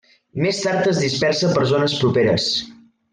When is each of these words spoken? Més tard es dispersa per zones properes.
Més 0.43 0.61
tard 0.61 0.87
es 0.93 1.01
dispersa 1.03 1.51
per 1.57 1.65
zones 1.73 1.99
properes. 2.01 2.49